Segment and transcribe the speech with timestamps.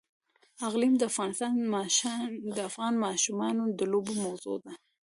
[0.67, 0.93] اقلیم
[2.55, 4.73] د افغان ماشومانو د لوبو موضوع ده.